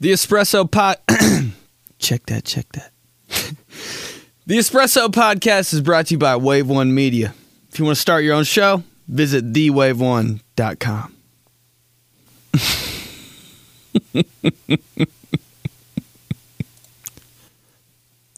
[0.00, 1.00] The Espresso Pot.
[1.98, 2.92] check that, check that.
[4.46, 7.34] the Espresso Podcast is brought to you by Wave One Media.
[7.70, 11.14] If you want to start your own show, visit thewave1.com.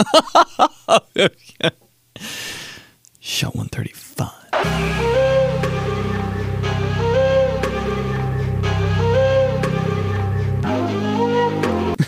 [3.20, 5.69] Show 135.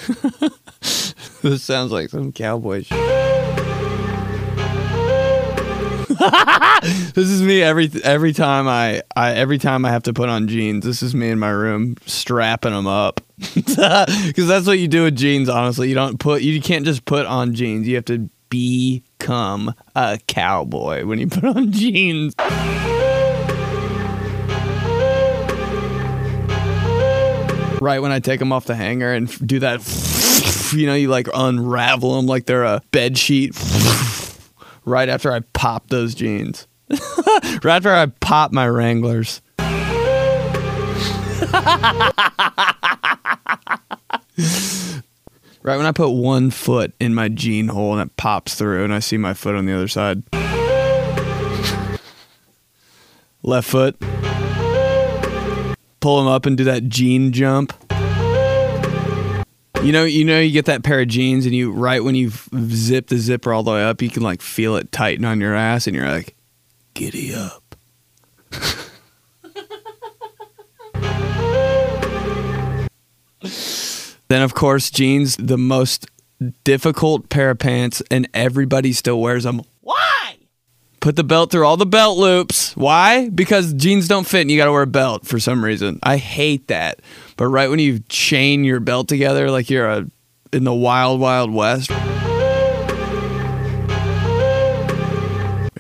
[1.42, 2.98] this sounds like some cowboy shit.
[7.14, 10.48] this is me every every time I, I every time I have to put on
[10.48, 10.84] jeans.
[10.84, 13.20] This is me in my room strapping them up
[13.54, 15.48] because that's what you do with jeans.
[15.48, 17.88] Honestly, you don't put you can't just put on jeans.
[17.88, 22.34] You have to become a cowboy when you put on jeans.
[27.82, 29.80] Right when I take them off the hanger and do that,
[30.72, 33.54] you know, you like unravel them like they're a bed sheet.
[34.84, 36.66] Right after I pop those jeans.
[36.90, 39.40] right after I pop my Wranglers.
[45.62, 48.92] right when I put one foot in my jean hole and it pops through and
[48.92, 50.24] I see my foot on the other side.
[53.44, 53.94] Left foot.
[56.02, 57.72] Pull them up and do that jean jump.
[59.82, 62.32] You know, you know, you get that pair of jeans, and you right when you
[62.70, 65.54] zip the zipper all the way up, you can like feel it tighten on your
[65.54, 66.34] ass, and you're like,
[66.94, 67.76] "Giddy up."
[74.28, 76.08] then, of course, jeans, the most
[76.64, 79.62] difficult pair of pants, and everybody still wears them.
[79.82, 80.31] Why?
[81.02, 82.76] Put the belt through all the belt loops.
[82.76, 83.28] Why?
[83.28, 85.98] Because jeans don't fit and you got to wear a belt for some reason.
[86.04, 87.00] I hate that.
[87.36, 90.06] But right when you chain your belt together like you're a
[90.52, 91.90] in the wild wild west.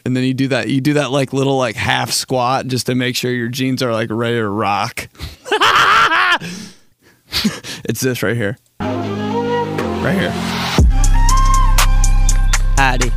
[0.04, 2.96] And then you do that you do that like little like half squat just to
[2.96, 5.08] make sure your jeans are like ready to rock.
[7.84, 8.58] it's this right here.
[8.80, 10.32] Right here.
[12.76, 13.12] Howdy.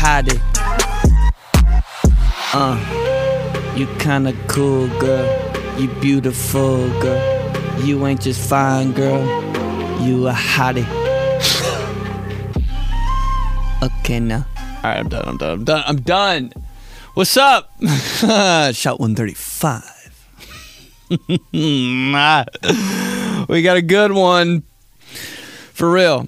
[0.00, 0.40] Howdy.
[2.54, 5.28] Uh, you kinda cool, girl.
[5.78, 7.84] You beautiful, girl.
[7.84, 9.20] You ain't just fine, girl.
[10.00, 10.88] You a hottie.
[13.82, 14.46] okay, now.
[14.76, 16.52] Alright, I'm done, I'm done, I'm done, I'm done.
[17.12, 17.70] What's up?
[17.84, 19.82] Shot 135.
[23.50, 24.62] we got a good one.
[25.74, 26.26] For real.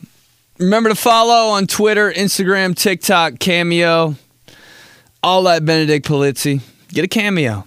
[0.63, 4.15] Remember to follow on Twitter, Instagram, TikTok, Cameo,
[5.21, 6.61] all that Benedict Polizzi.
[6.89, 7.65] Get a cameo.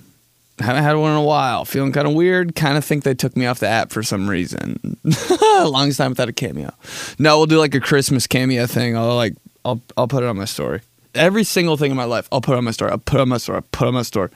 [0.60, 1.66] Haven't had one in a while.
[1.66, 2.56] Feeling kind of weird.
[2.56, 4.98] Kind of think they took me off the app for some reason.
[5.44, 6.74] Longest time without a cameo.
[7.20, 8.96] No, we'll do like a Christmas cameo thing.
[8.96, 9.36] I'll like
[9.66, 10.80] I'll I'll put it on my story.
[11.14, 12.92] Every single thing in my life, I'll put on my story.
[12.92, 13.58] I'll put on my story.
[13.58, 14.30] I'll put on my story.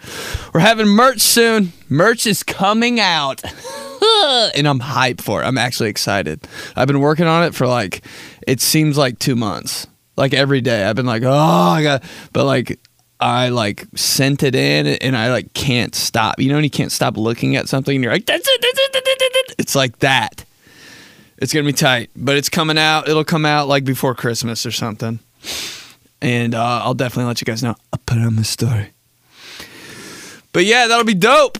[0.53, 1.71] We're having merch soon.
[1.87, 3.41] Merch is coming out.
[4.55, 5.45] and I'm hyped for it.
[5.45, 6.47] I'm actually excited.
[6.75, 8.03] I've been working on it for like
[8.47, 9.87] it seems like two months.
[10.15, 10.83] Like every day.
[10.83, 12.03] I've been like, oh I got
[12.33, 12.79] but like
[13.19, 16.39] I like sent it in and I like can't stop.
[16.39, 18.79] You know when you can't stop looking at something and you're like, that's it, that's
[18.79, 19.55] it, that's it, that's it.
[19.59, 20.45] It's like that.
[21.37, 22.09] It's gonna be tight.
[22.15, 23.07] But it's coming out.
[23.07, 25.19] It'll come out like before Christmas or something.
[26.21, 27.75] And uh, I'll definitely let you guys know.
[27.93, 28.91] I'll put it on my story.
[30.51, 31.57] But yeah, that'll be dope.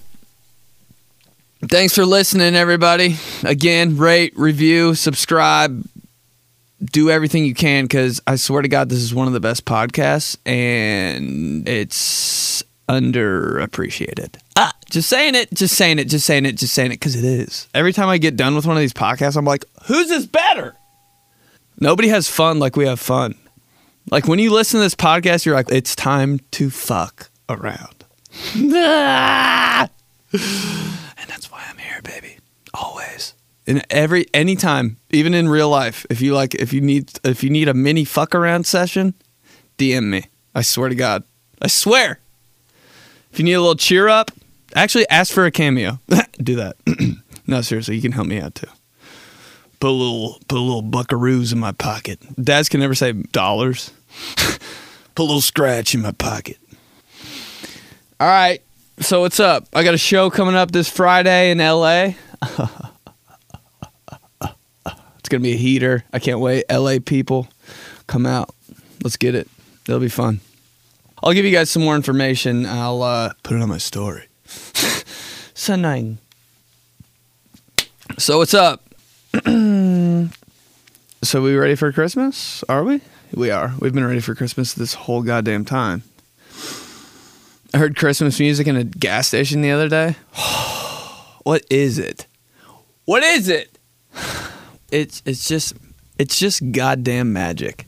[1.68, 3.18] Thanks for listening, everybody.
[3.44, 5.86] Again, rate, review, subscribe,
[6.82, 9.66] do everything you can because I swear to God, this is one of the best
[9.66, 14.38] podcasts and it's underappreciated.
[14.56, 17.26] Ah, just saying it, just saying it, just saying it, just saying it because it
[17.26, 17.68] is.
[17.74, 20.78] Every time I get done with one of these podcasts, I'm like, who's this better?
[21.78, 23.36] Nobody has fun like we have fun.
[24.10, 28.06] Like when you listen to this podcast, you're like, it's time to fuck around.
[31.30, 32.38] and that's why I'm here, baby.
[32.74, 33.36] Always.
[33.68, 37.52] In every anytime, even in real life, if you like if you need if you
[37.52, 39.14] need a mini fuck around session,
[39.78, 40.26] DM me.
[40.56, 41.24] I swear to God.
[41.62, 42.20] I swear.
[43.32, 44.32] If you need a little cheer up,
[44.74, 46.00] actually ask for a cameo.
[46.42, 46.78] Do that.
[47.48, 48.68] no, seriously, you can help me out too.
[49.80, 52.20] Put a little put a little buckaroos in my pocket.
[52.44, 53.92] Dads can never say dollars.
[54.36, 56.58] put a little scratch in my pocket.
[58.20, 58.64] All right.
[59.02, 59.66] So what's up?
[59.74, 62.14] I got a show coming up this Friday in LA.
[65.20, 66.04] It's gonna be a heater.
[66.12, 66.66] I can't wait.
[66.72, 67.48] LA people,
[68.08, 68.50] come out.
[69.04, 69.48] Let's get it.
[69.88, 70.40] It'll be fun.
[71.22, 72.66] I'll give you guys some more information.
[72.66, 74.28] I'll uh, put it on my story.
[74.48, 76.18] Sanang.
[78.18, 78.92] So what's up?
[79.46, 82.64] so we ready for Christmas?
[82.68, 83.02] Are we?
[83.32, 83.76] We are.
[83.78, 86.02] We've been ready for Christmas this whole goddamn time.
[87.74, 90.16] I heard Christmas music in a gas station the other day.
[91.44, 92.26] what is it?
[93.06, 93.78] What is it?
[94.92, 95.76] It's it's just
[96.18, 97.86] it's just goddamn magic.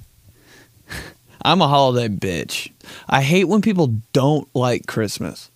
[1.42, 2.72] I'm a holiday bitch.
[3.10, 5.50] I hate when people don't like Christmas.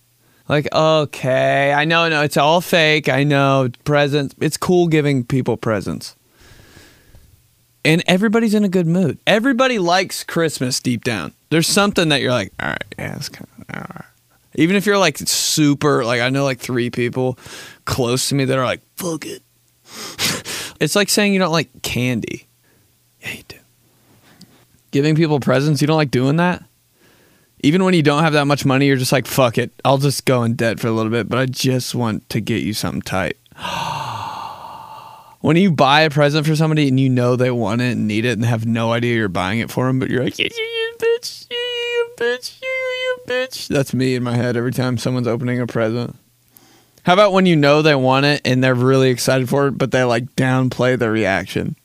[0.50, 3.10] Like, okay, I know, no, it's all fake.
[3.10, 4.34] I know presents.
[4.40, 6.16] It's cool giving people presents.
[7.84, 9.20] And everybody's in a good mood.
[9.28, 11.34] Everybody likes Christmas deep down.
[11.52, 14.15] There's something that you're like, all right, yeah, it's kind of, all right.
[14.56, 17.38] Even if you're like super, like, I know like three people
[17.86, 19.44] close to me that are like, fuck it.
[20.80, 22.48] it's like saying you don't like candy.
[23.22, 23.58] Yeah, you do.
[24.92, 26.64] Giving people presents, you don't like doing that?
[27.66, 29.72] even when you don't have that much money, you're just like, fuck it.
[29.84, 32.62] I'll just go in debt for a little bit, but I just want to get
[32.62, 33.38] you something tight.
[35.42, 38.24] when you buy a present for somebody and you know they want it and need
[38.24, 41.48] it and have no idea you're buying it for them, but you're like, you, bitch,
[41.50, 42.75] you, bitch, you
[43.28, 43.68] bitch.
[43.68, 46.16] That's me in my head every time someone's opening a present.
[47.04, 49.92] How about when you know they want it and they're really excited for it, but
[49.92, 51.76] they like downplay the reaction?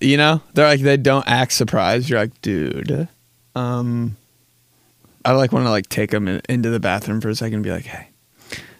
[0.00, 2.08] you know, they're like, they don't act surprised.
[2.08, 3.08] You're like, dude
[3.54, 4.16] um,
[5.24, 7.64] I like want to like take them in, into the bathroom for a second and
[7.64, 8.08] be like, hey,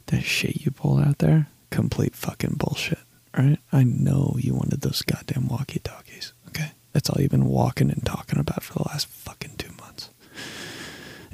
[0.06, 2.98] that shit you pulled out there, complete fucking bullshit.
[3.36, 3.58] Right?
[3.72, 6.32] I know you wanted those goddamn walkie talkies.
[6.48, 9.79] Okay, that's all you've been walking and talking about for the last fucking two months.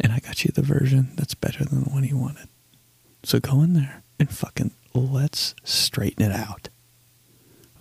[0.06, 2.46] And I got you the version that's better than the one you wanted.
[3.24, 6.68] So go in there and fucking let's straighten it out.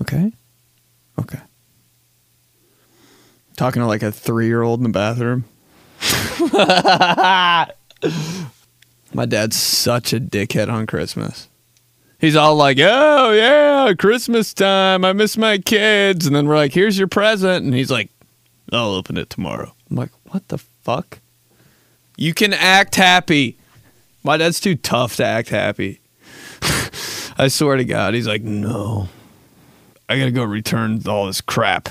[0.01, 0.33] Okay?
[1.19, 1.37] Okay.
[3.55, 5.45] Talking to like a three year old in the bathroom.
[9.13, 11.47] My dad's such a dickhead on Christmas.
[12.17, 15.05] He's all like, oh, yeah, Christmas time.
[15.05, 16.25] I miss my kids.
[16.25, 17.65] And then we're like, here's your present.
[17.65, 18.09] And he's like,
[18.71, 19.75] I'll open it tomorrow.
[19.91, 21.19] I'm like, what the fuck?
[22.17, 23.57] You can act happy.
[24.23, 25.99] My dad's too tough to act happy.
[27.37, 28.13] I swear to God.
[28.13, 29.09] He's like, no.
[30.07, 31.89] I got to go return all this crap.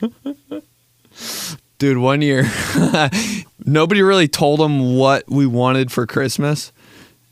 [1.78, 2.50] Dude, one year,
[3.64, 6.72] nobody really told him what we wanted for Christmas.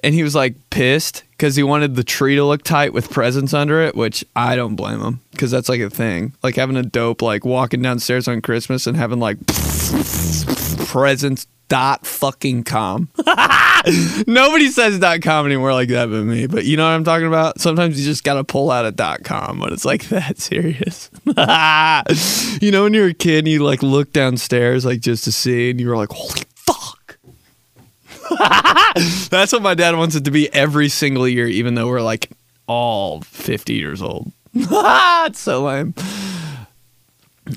[0.02, 3.54] And he was like pissed because he wanted the tree to look tight with presents
[3.54, 6.34] under it, which I don't blame him because that's like a thing.
[6.42, 9.38] Like having a dope, like walking downstairs on Christmas and having like
[10.76, 13.08] presents dot fucking com.
[14.26, 16.46] Nobody says dot com anymore like that but me.
[16.46, 17.60] But you know what I'm talking about?
[17.60, 21.10] Sometimes you just gotta pull out a dot com when it's like that serious.
[22.62, 25.70] you know when you're a kid and you like look downstairs like just to see
[25.70, 27.18] and you were like, holy fuck.
[29.30, 32.30] That's what my dad wants it to be every single year, even though we're like
[32.66, 34.32] all 50 years old.
[34.54, 35.94] it's so lame.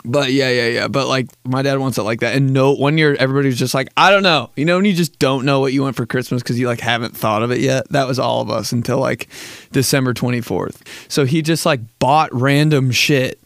[0.04, 0.88] But yeah, yeah, yeah.
[0.88, 2.36] But like my dad wants it like that.
[2.36, 4.50] And no one year everybody was just like, I don't know.
[4.56, 6.82] You know, when you just don't know what you want for Christmas because you like
[6.82, 7.88] haven't thought of it yet.
[7.90, 9.30] That was all of us until like
[9.72, 10.82] December 24th.
[11.10, 13.40] So he just like bought random shit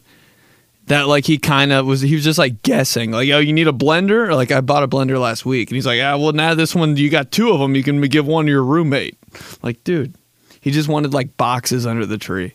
[0.86, 3.68] that like he kind of was he was just like guessing like oh you need
[3.68, 6.32] a blender or, like I bought a blender last week and he's like ah well
[6.32, 9.16] now this one you got two of them you can give one to your roommate
[9.62, 10.14] like dude
[10.60, 12.54] he just wanted like boxes under the tree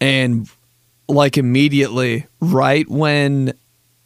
[0.00, 0.50] and
[1.10, 3.54] like immediately, right when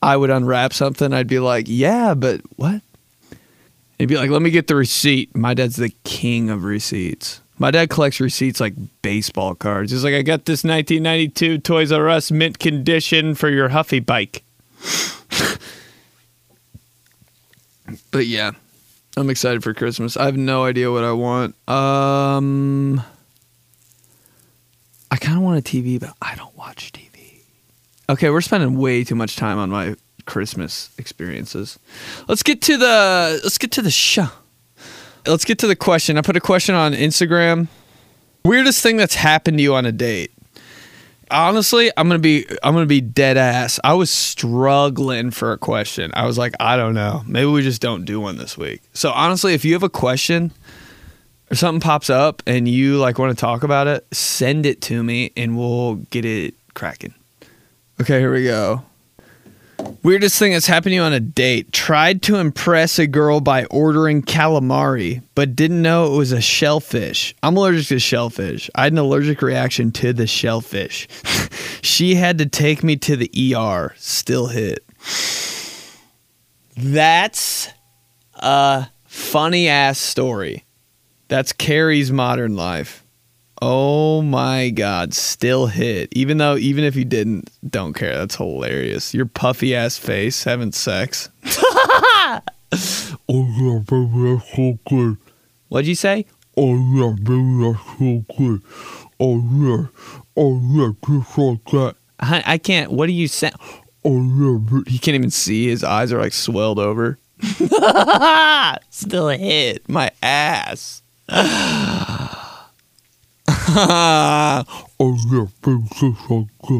[0.02, 2.82] I would unwrap something, I'd be like, yeah, but what?
[3.99, 5.34] He'd be like, let me get the receipt.
[5.37, 7.40] My dad's the king of receipts.
[7.58, 9.92] My dad collects receipts like baseball cards.
[9.92, 14.42] He's like, I got this 1992 Toys R Us mint condition for your Huffy bike.
[18.11, 18.50] but yeah,
[19.16, 20.16] I'm excited for Christmas.
[20.16, 21.54] I have no idea what I want.
[21.68, 23.00] Um,
[25.14, 27.42] I kind of want a TV, but I don't watch TV.
[28.09, 29.94] Okay, we're spending way too much time on my
[30.26, 31.78] Christmas experiences.
[32.26, 34.26] Let's get to the let's get to the show.
[35.25, 36.18] Let's get to the question.
[36.18, 37.68] I put a question on Instagram.
[38.44, 40.33] Weirdest thing that's happened to you on a date.
[41.30, 43.78] Honestly, I'm gonna be I'm gonna be dead ass.
[43.85, 46.11] I was struggling for a question.
[46.14, 47.23] I was like, I don't know.
[47.25, 48.83] Maybe we just don't do one this week.
[48.94, 50.50] So honestly, if you have a question,
[51.50, 55.02] or something pops up and you like want to talk about it, send it to
[55.02, 57.14] me and we'll get it cracking.
[58.00, 58.82] Okay, here we go.
[60.02, 61.72] Weirdest thing that's happened to you on a date.
[61.72, 67.34] Tried to impress a girl by ordering calamari, but didn't know it was a shellfish.
[67.42, 68.70] I'm allergic to shellfish.
[68.74, 71.08] I had an allergic reaction to the shellfish.
[71.82, 73.94] she had to take me to the ER.
[73.96, 74.84] Still hit.
[76.76, 77.68] That's
[78.34, 80.64] a funny ass story.
[81.28, 83.04] That's Carrie's modern life.
[83.62, 86.10] Oh my god, still hit.
[86.12, 88.18] Even though even if you didn't, don't care.
[88.18, 89.14] That's hilarious.
[89.14, 91.30] Your puffy ass face having sex.
[93.28, 95.16] Oh yeah, baby, that's so good.
[95.68, 96.26] What'd you say?
[96.56, 98.60] Oh yeah, baby, that's so good.
[99.20, 99.86] Oh yeah,
[100.36, 101.94] oh yeah, just like that.
[102.18, 102.90] I, I can't.
[102.90, 103.54] What are you saying?
[104.04, 105.68] Oh yeah, but He can't even see.
[105.68, 107.16] His eyes are like swelled over.
[108.90, 111.03] Still hit my ass.
[111.36, 112.46] Oh
[115.30, 116.78] yeah, just like that.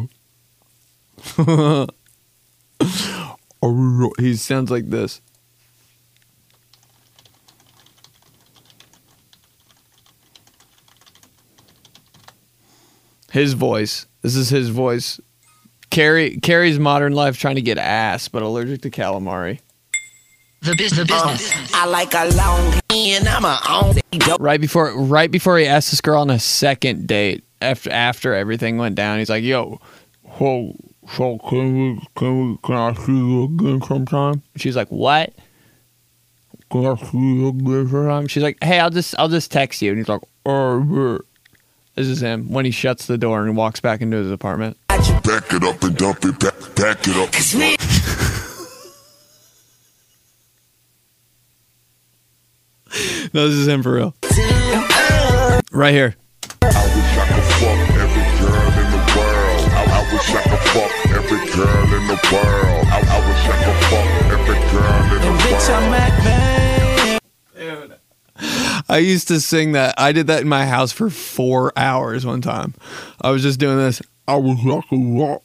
[3.62, 5.23] Oh, he sounds like this.
[13.32, 14.06] His voice.
[14.23, 15.18] This is his voice.
[15.90, 19.61] Carrie Carrie's modern life trying to get ass, but allergic to calamari.
[20.64, 21.73] The, bus- the uh, business.
[21.75, 23.97] I like a long and I'm a on.
[24.40, 28.78] Right before right before he asked this girl on a second date after after everything
[28.78, 29.80] went down, he's like, "Yo,
[30.38, 30.75] So,
[31.16, 34.42] so can we, can we, can I see you again sometime?
[34.56, 35.33] she's like, "What?"
[36.71, 38.26] Can I see you again sometime?
[38.28, 41.18] She's like, "Hey, I'll just I'll just text you." And he's like, Oh yeah.
[41.94, 44.76] "This is him." When he shuts the door and walks back into his apartment.
[44.88, 47.93] Back it up and dump it back, back it up.
[53.32, 54.14] No, this is him for real.
[55.72, 56.16] Right here.
[68.88, 69.94] I used to sing that.
[69.98, 72.74] I did that in my house for four hours one time.
[73.20, 74.00] I was just doing this.
[74.28, 75.42] I wish I could walk.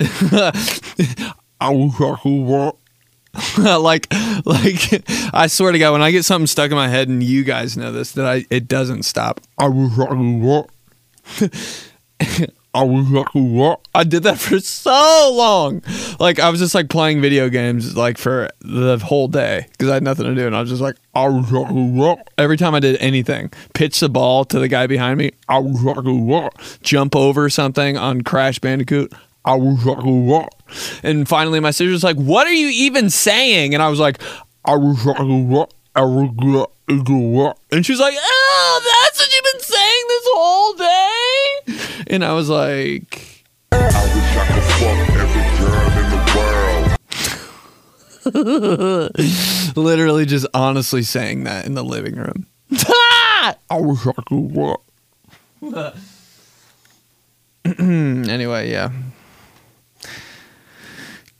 [0.00, 2.78] I wish I could walk.
[3.58, 4.12] like,
[4.44, 5.02] like
[5.34, 7.76] I swear to God, when I get something stuck in my head, and you guys
[7.76, 9.40] know this, that I it doesn't stop.
[9.58, 9.92] I wish
[11.40, 11.48] I.
[12.74, 13.86] I wish I could walk.
[13.94, 15.82] I did that for so long.
[16.18, 19.94] Like I was just like playing video games like for the whole day because I
[19.94, 22.20] had nothing to do, and I was just like I wish I could walk.
[22.38, 25.84] every time I did anything, pitch the ball to the guy behind me, I wish
[25.84, 26.48] I
[26.82, 29.12] jump over something on Crash Bandicoot.
[30.72, 31.00] I wish I could walk.
[31.02, 34.20] And finally, my sister was like, "What are you even saying?" And I was like,
[34.64, 35.70] I wish I could walk.
[35.94, 37.58] I would get I could walk.
[37.70, 42.48] And she's like, "Oh, that's what you've been saying this whole day." And I was
[42.48, 43.78] like, I
[44.36, 46.22] I could fuck every girl in the
[49.74, 49.76] world.
[49.76, 52.46] literally just honestly saying that in the living room.
[53.70, 54.52] I wish I could
[58.28, 58.90] anyway, yeah.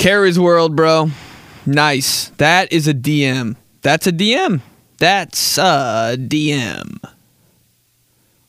[0.02, 1.12] Carrie's World, bro.
[1.64, 2.30] Nice.
[2.30, 3.54] That is a DM.
[3.82, 4.60] That's a DM.
[4.98, 6.98] That's a DM.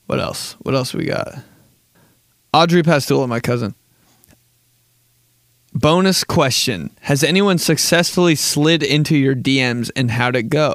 [0.06, 0.54] What else?
[0.62, 1.38] What else we got?
[2.52, 3.76] Audrey Pastula, my cousin.
[5.72, 10.74] Bonus question Has anyone successfully slid into your DMs and how'd it go?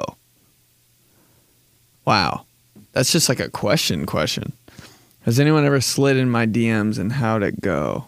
[2.06, 2.46] Wow.
[2.92, 4.54] That's just like a question question.
[5.26, 8.06] Has anyone ever slid in my DMs and how'd it go?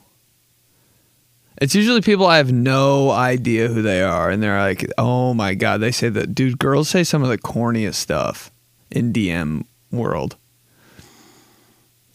[1.63, 5.55] It's usually people I have no idea who they are, and they're like, "Oh my
[5.55, 6.59] god!" They say that, dude.
[6.59, 8.51] Girls say some of the corniest stuff
[8.91, 10.37] in DM world.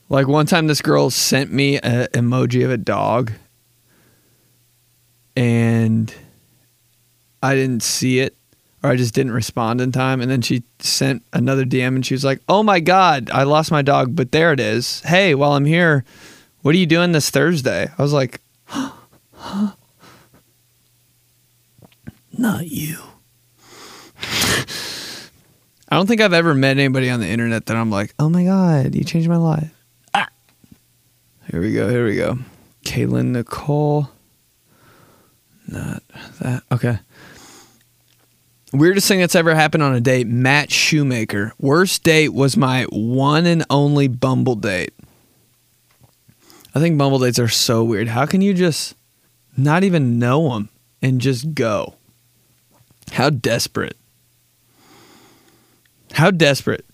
[0.10, 3.32] Like one time, this girl sent me an emoji of a dog,
[5.34, 6.14] and
[7.42, 8.36] I didn't see it,
[8.84, 10.20] or I just didn't respond in time.
[10.20, 13.72] And then she sent another DM, and she was like, "Oh my god, I lost
[13.72, 15.00] my dog, but there it is.
[15.06, 16.04] Hey, while I'm here,
[16.64, 18.42] what are you doing this Thursday?" I was like,
[22.38, 22.98] "Not you."
[25.90, 28.44] I don't think I've ever met anybody on the internet that I'm like, "Oh my
[28.44, 29.72] god, you changed my life."
[30.14, 30.28] Ah.
[31.52, 31.90] Here we go.
[31.90, 32.40] Here we go.
[32.84, 34.10] Kaylin Nicole.
[35.68, 36.04] Not
[36.42, 36.64] that.
[36.72, 37.00] Okay.
[38.74, 41.54] Weirdest thing that's ever happened on a date, Matt Shoemaker.
[41.58, 44.94] Worst date was my one and only Bumble date.
[46.76, 48.10] I think Bumble dates are so weird.
[48.10, 48.96] How can you just
[49.58, 50.70] not even know them
[51.02, 51.96] and just go?
[53.12, 53.98] How desperate.
[56.14, 56.86] How desperate.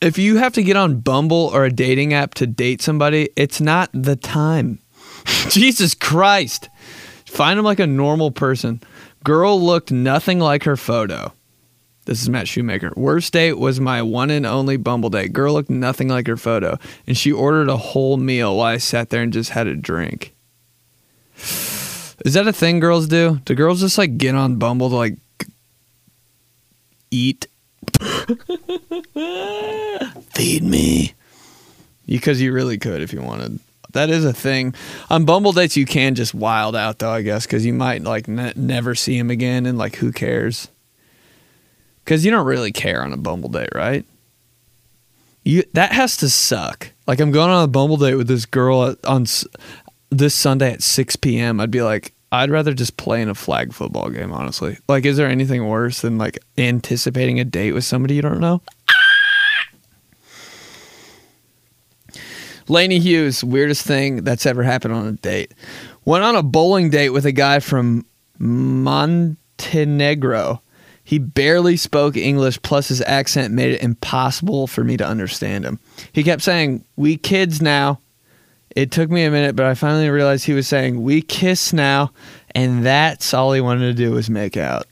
[0.00, 3.60] If you have to get on Bumble or a dating app to date somebody, it's
[3.60, 4.80] not the time.
[5.48, 6.68] Jesus Christ.
[7.24, 8.82] Find them like a normal person.
[9.24, 11.32] Girl looked nothing like her photo.
[12.04, 12.92] This is Matt Shoemaker.
[12.96, 15.32] Worst date was my one and only Bumble date.
[15.32, 19.10] Girl looked nothing like her photo, and she ordered a whole meal while I sat
[19.10, 20.34] there and just had a drink.
[21.36, 23.40] Is that a thing girls do?
[23.44, 25.16] Do girls just like get on Bumble to like
[27.10, 27.46] eat?
[30.34, 31.14] Feed me.
[32.06, 33.58] Because you really could if you wanted.
[33.92, 34.74] That is a thing.
[35.10, 38.28] On Bumble dates, you can just wild out though, I guess, because you might like
[38.28, 40.68] ne- never see him again, and like who cares?
[42.04, 44.04] Because you don't really care on a Bumble date, right?
[45.44, 46.90] You that has to suck.
[47.06, 49.26] Like I'm going on a Bumble date with this girl on
[50.16, 51.60] this Sunday at 6 p.m.
[51.60, 54.78] I'd be like, I'd rather just play in a flag football game, honestly.
[54.88, 58.62] Like, is there anything worse than like anticipating a date with somebody you don't know?
[58.88, 58.94] Ah!
[62.68, 65.52] Laney Hughes, weirdest thing that's ever happened on a date.
[66.04, 68.06] Went on a bowling date with a guy from
[68.38, 69.42] Montenegro.
[71.04, 75.80] He barely spoke English, plus his accent made it impossible for me to understand him.
[76.12, 78.00] He kept saying, We kids now.
[78.74, 82.12] It took me a minute, but I finally realized he was saying, We kiss now.
[82.54, 84.86] And that's all he wanted to do was make out.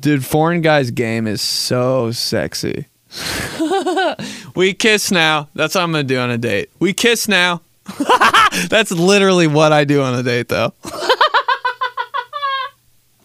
[0.00, 2.86] Dude, foreign guy's game is so sexy.
[4.54, 5.48] we kiss now.
[5.54, 6.70] That's what I'm gonna do on a date.
[6.78, 7.60] We kiss now.
[8.68, 10.72] That's literally what I do on a date, though.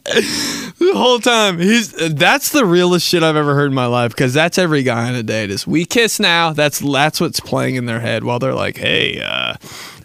[0.92, 4.34] the whole time he's that's the realest shit I've ever heard in my life because
[4.34, 6.54] that's every guy on a date is we kiss now.
[6.54, 9.56] That's that's what's playing in their head while they're like, hey, uh,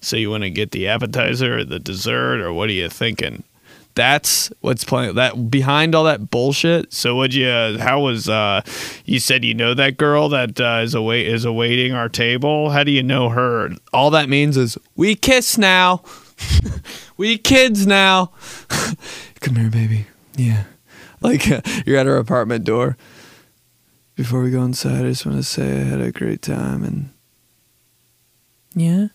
[0.01, 3.45] so you want to get the appetizer or the dessert or what are you thinking?
[3.95, 5.17] That's what's playing.
[5.17, 6.93] That behind all that bullshit.
[6.93, 7.49] So what you?
[7.49, 8.29] Uh, how was?
[8.29, 8.63] Uh,
[9.05, 12.71] you said you know that girl that uh, is await is awaiting our table.
[12.71, 13.71] How do you know her?
[13.93, 16.03] All that means is we kiss now.
[17.17, 18.33] we kids now.
[19.41, 20.07] Come here, baby.
[20.37, 20.65] Yeah.
[21.21, 22.97] Like uh, you're at her apartment door.
[24.15, 27.11] Before we go inside, I just want to say I had a great time and.
[28.75, 29.09] Yeah.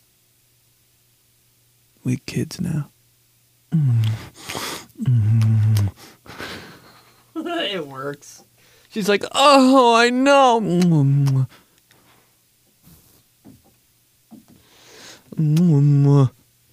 [2.03, 2.89] We kids now.
[7.35, 8.43] it works.
[8.89, 11.47] She's like, oh, I know.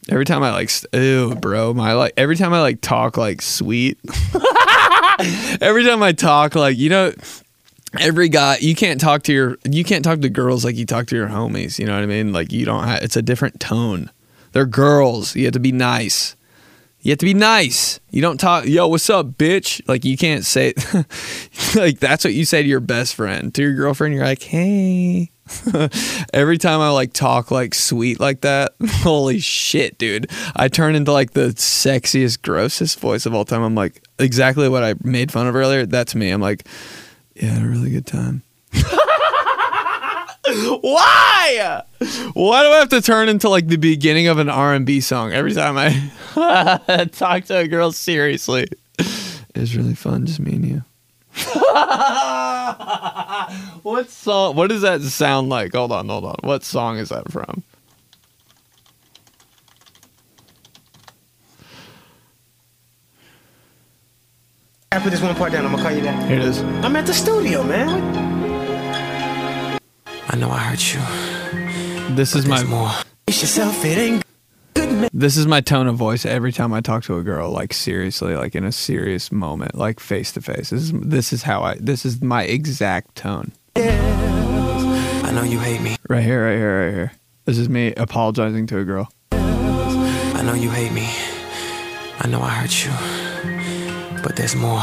[0.09, 3.99] Every time I like, ew, bro, my like, every time I like talk like sweet.
[5.61, 7.13] every time I talk like, you know,
[8.01, 11.07] every guy, you can't talk to your, you can't talk to girls like you talk
[11.09, 11.79] to your homies.
[11.79, 12.33] You know what I mean?
[12.33, 14.11] Like you don't have, it's a different tone.
[14.53, 15.35] They're girls.
[15.37, 16.37] You have to be nice.
[17.01, 17.99] You have to be nice.
[18.11, 19.83] You don't talk, yo, what's up, bitch?
[19.89, 20.73] Like, you can't say,
[21.75, 23.53] like, that's what you say to your best friend.
[23.55, 25.32] To your girlfriend, you're like, hey.
[26.35, 30.31] Every time I like talk like sweet like that, holy shit, dude.
[30.57, 33.63] I turn into like the sexiest, grossest voice of all time.
[33.63, 35.87] I'm like, exactly what I made fun of earlier.
[35.87, 36.31] That's me.
[36.31, 36.67] I'm like,
[37.35, 38.43] yeah, had a really good time.
[40.81, 41.83] Why?
[42.35, 45.53] Why do I have to turn into like the beginning of an R&B song every
[45.53, 48.67] time I talk to a girl seriously?
[49.55, 50.85] It's really fun, just me and you.
[53.83, 54.55] what song?
[54.55, 55.75] What does that sound like?
[55.75, 56.37] Hold on, hold on.
[56.43, 57.65] What song is that from?
[64.93, 65.65] I put this one part down.
[65.65, 66.29] I'm gonna call you back.
[66.29, 66.61] Here it is.
[66.61, 69.81] I'm at the studio, man.
[70.29, 72.15] I know I hurt you.
[72.15, 72.91] This is my more.
[73.27, 73.83] It's yourself.
[73.87, 74.22] It ain't good, man.
[74.75, 77.51] This is my tone of voice every time I talk to a girl.
[77.51, 80.71] Like seriously, like in a serious moment, like face to face.
[80.71, 81.77] This is this is how I.
[81.81, 83.53] This is my exact tone.
[83.77, 85.97] I know you hate me.
[86.09, 87.13] Right here, right here, right here.
[87.45, 89.11] This is me apologizing to a girl.
[89.33, 91.09] I know you hate me.
[92.19, 94.23] I know I hurt you.
[94.23, 94.83] But there's more.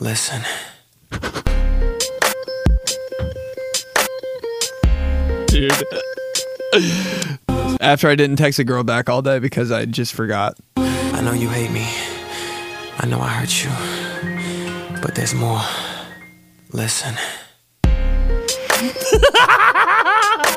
[0.00, 0.42] Listen.
[5.58, 7.38] dude.
[7.80, 10.56] After I didn't text a girl back all day because I just forgot.
[10.76, 11.86] I know you hate me.
[12.98, 15.00] I know I hurt you.
[15.00, 15.60] But there's more.
[16.72, 17.14] Listen.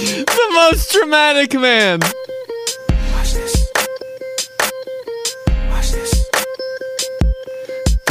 [0.00, 2.00] The most dramatic man.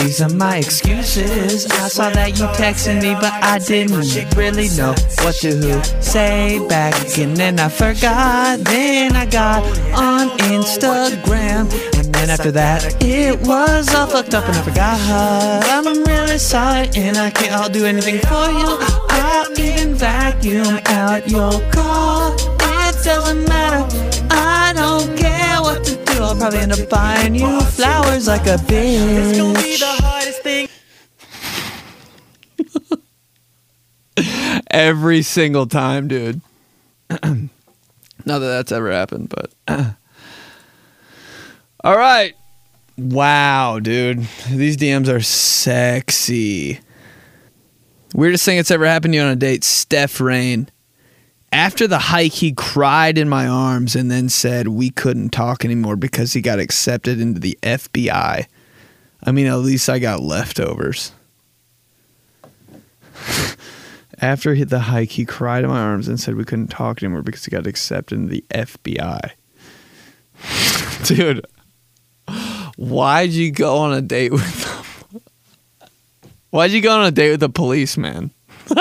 [0.10, 1.68] These are my excuses.
[1.68, 3.94] I saw that you texted me, but I didn't
[4.36, 6.96] really know what to say back.
[7.20, 8.58] And then I forgot.
[8.62, 9.62] Then I got
[9.94, 11.70] on Instagram.
[11.96, 15.00] And then after that, it was all fucked up and I forgot.
[15.70, 18.78] I'm really sorry, and I can't I'll do anything for you.
[19.10, 22.34] I'll even vacuum out your car.
[22.34, 24.09] It doesn't matter.
[26.40, 29.30] Probably end up buying you flowers like a bitch.
[29.30, 30.70] It's gonna be the hardest thing.
[34.72, 36.40] Every single time, dude.
[37.10, 37.20] Not
[38.26, 39.52] that that's ever happened, but.
[41.84, 42.34] All right.
[42.98, 44.28] Wow, dude.
[44.50, 46.80] These DMs are sexy.
[48.14, 50.70] Weirdest thing that's ever happened to you on a date, Steph Rain.
[51.52, 55.96] After the hike, he cried in my arms and then said we couldn't talk anymore
[55.96, 58.46] because he got accepted into the FBI.
[59.24, 61.12] I mean, at least I got leftovers.
[64.22, 67.46] After the hike, he cried in my arms and said we couldn't talk anymore because
[67.46, 69.32] he got accepted into the FBI.
[71.06, 71.46] Dude,
[72.76, 75.22] why'd you go on a date with them?
[76.52, 78.32] Why'd you go on a date with a policeman?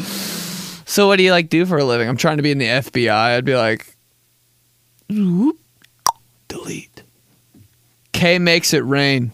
[0.00, 2.08] so what do you like do for a living?
[2.08, 3.10] I'm trying to be in the FBI.
[3.10, 3.96] I'd be like,
[5.08, 5.58] whoop,
[6.48, 7.02] delete.
[8.12, 9.32] K makes it rain.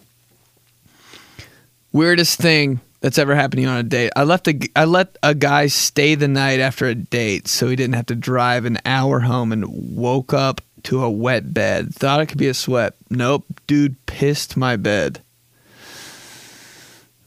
[1.91, 4.11] Weirdest thing that's ever happened to you on a date.
[4.15, 7.75] I left a I let a guy stay the night after a date so he
[7.75, 11.93] didn't have to drive an hour home and woke up to a wet bed.
[11.93, 12.95] Thought it could be a sweat.
[13.09, 15.21] Nope, dude pissed my bed.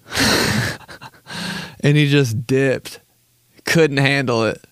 [1.80, 3.00] and he just dipped.
[3.66, 4.64] Couldn't handle it.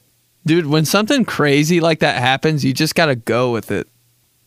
[0.47, 3.89] Dude, when something crazy like that happens, you just got to go with it.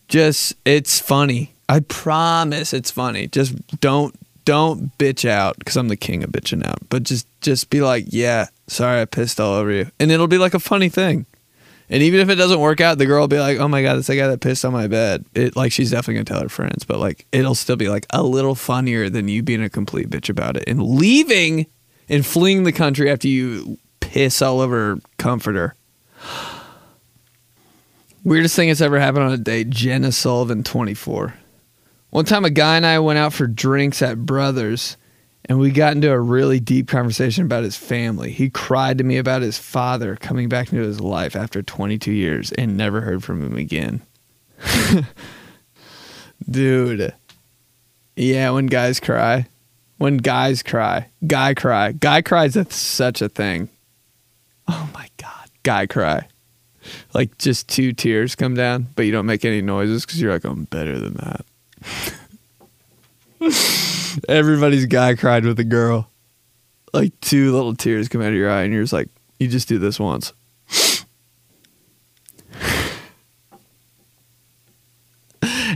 [0.07, 1.53] Just it's funny.
[1.69, 3.27] I promise it's funny.
[3.27, 6.79] Just don't don't bitch out cuz I'm the king of bitching out.
[6.89, 10.37] But just just be like, "Yeah, sorry I pissed all over you." And it'll be
[10.37, 11.25] like a funny thing.
[11.89, 13.95] And even if it doesn't work out, the girl will be like, "Oh my god,
[13.95, 16.49] that's the guy that pissed on my bed." It like she's definitely gonna tell her
[16.49, 20.09] friends, but like it'll still be like a little funnier than you being a complete
[20.09, 21.65] bitch about it and leaving
[22.07, 25.75] and fleeing the country after you piss all over her comforter.
[28.23, 31.33] Weirdest thing that's ever happened on a date: Jenna Sullivan, twenty four.
[32.09, 34.95] One time, a guy and I went out for drinks at Brothers,
[35.45, 38.31] and we got into a really deep conversation about his family.
[38.31, 42.51] He cried to me about his father coming back into his life after 22 years
[42.53, 44.01] and never heard from him again.
[46.49, 47.13] Dude.
[48.15, 49.47] Yeah, when guys cry.
[49.97, 51.09] When guys cry.
[51.25, 51.91] Guy cry.
[51.91, 53.69] Guy cries that's such a thing.
[54.67, 55.49] Oh my God.
[55.63, 56.27] Guy cry.
[57.13, 60.45] Like just two tears come down, but you don't make any noises because you're like,
[60.45, 61.45] I'm better than that.
[64.29, 66.09] Everybody's guy cried with a girl.
[66.93, 69.67] Like two little tears come out of your eye, and you're just like, you just
[69.67, 70.33] do this once.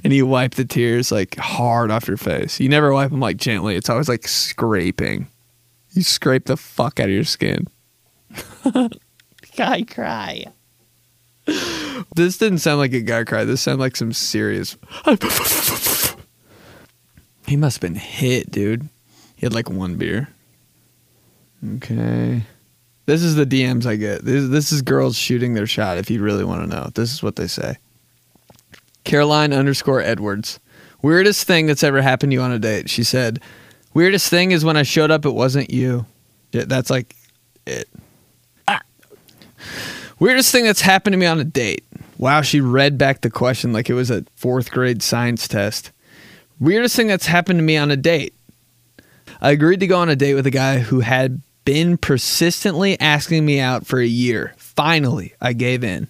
[0.03, 2.59] and you wipe the tears like hard off your face.
[2.59, 3.75] You never wipe them like gently.
[3.75, 5.27] It's always like scraping.
[5.91, 7.67] You scrape the fuck out of your skin.
[9.55, 10.45] guy cry.
[12.15, 13.45] This didn't sound like a guy cry.
[13.45, 14.77] This sounded like some serious.
[17.47, 18.89] he must have been hit, dude.
[19.35, 20.29] He had like one beer.
[21.75, 22.43] Okay.
[23.05, 24.23] This is the DMs I get.
[24.23, 26.89] This, this is girls shooting their shot if you really want to know.
[26.93, 27.77] This is what they say.
[29.03, 30.59] Caroline underscore Edwards.
[31.01, 32.89] Weirdest thing that's ever happened to you on a date.
[32.89, 33.41] She said,
[33.93, 36.05] Weirdest thing is when I showed up, it wasn't you.
[36.51, 37.15] Yeah, That's like
[37.65, 37.89] it.
[40.19, 41.83] Weirdest thing that's happened to me on a date.
[42.17, 45.91] Wow, she read back the question like it was a fourth grade science test.
[46.59, 48.35] Weirdest thing that's happened to me on a date.
[49.41, 53.45] I agreed to go on a date with a guy who had been persistently asking
[53.45, 54.53] me out for a year.
[54.57, 56.07] Finally, I gave in.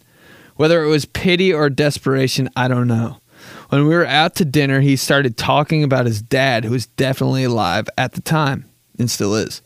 [0.58, 3.22] Whether it was pity or desperation, I don't know.
[3.70, 7.46] When we were out to dinner, he started talking about his dad, who was definitely
[7.46, 8.66] alive at the time
[8.98, 9.62] and still is,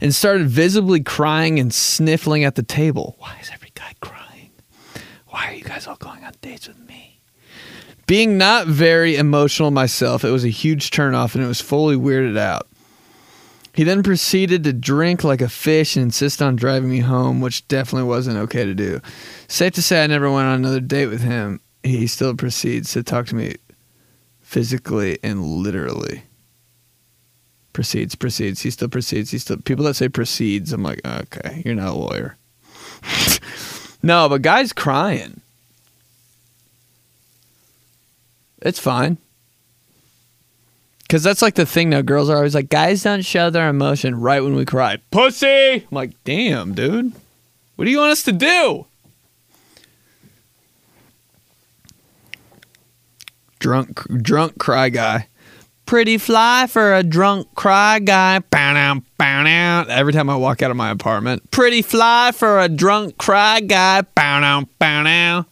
[0.00, 3.16] and started visibly crying and sniffling at the table.
[3.18, 4.50] Why is every guy crying?
[5.28, 7.20] Why are you guys all going on dates with me?
[8.06, 12.38] Being not very emotional myself, it was a huge turnoff and it was fully weirded
[12.38, 12.68] out.
[13.74, 17.68] He then proceeded to drink like a fish and insist on driving me home, which
[17.68, 19.02] definitely wasn't okay to do.
[19.48, 21.60] Safe to say, I never went on another date with him.
[21.82, 23.56] He still proceeds to talk to me
[24.40, 26.22] physically and literally.
[27.76, 28.62] Proceeds, proceeds.
[28.62, 29.32] He still proceeds.
[29.32, 29.58] He still.
[29.58, 32.38] People that say proceeds, I'm like, okay, you're not a lawyer.
[34.02, 35.42] no, but guy's crying.
[38.62, 39.18] It's fine.
[41.02, 42.00] Because that's like the thing now.
[42.00, 44.96] Girls are always like, guys don't show their emotion right when we cry.
[45.10, 45.74] Pussy!
[45.74, 47.12] I'm like, damn, dude.
[47.74, 48.86] What do you want us to do?
[53.58, 55.28] Drunk, drunk cry guy.
[55.86, 58.40] Pretty fly for a drunk cry guy.
[58.40, 59.88] Bow down, bow down.
[59.88, 61.48] Every time I walk out of my apartment.
[61.52, 64.02] Pretty fly for a drunk cry guy.
[64.02, 65.46] Bow down, bow down.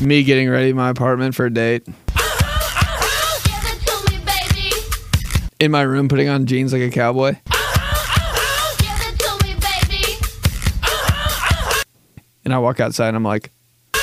[0.00, 1.86] Me getting ready in my apartment for a date.
[5.58, 7.36] In my room, putting on jeans like a cowboy.
[12.42, 13.52] And I walk outside and I'm like,